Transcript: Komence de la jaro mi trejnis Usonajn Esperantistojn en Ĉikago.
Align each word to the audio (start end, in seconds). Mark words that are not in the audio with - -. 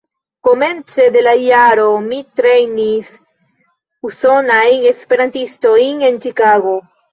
Komence 0.45 1.03
de 1.15 1.21
la 1.27 1.33
jaro 1.41 1.83
mi 2.05 2.21
trejnis 2.41 3.13
Usonajn 4.11 4.89
Esperantistojn 4.95 6.05
en 6.11 6.21
Ĉikago. 6.27 6.77